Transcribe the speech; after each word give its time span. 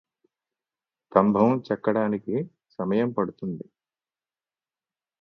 స్తంభం 1.03 1.63
చెక్కడానికి 1.67 2.35
సమయం 2.79 3.09
పడుతుంది 3.11 3.65